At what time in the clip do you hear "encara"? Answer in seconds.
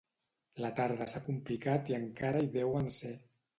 2.01-2.43